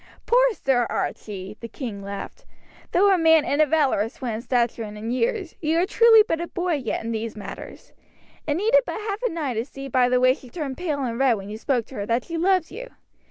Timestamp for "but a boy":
6.27-6.73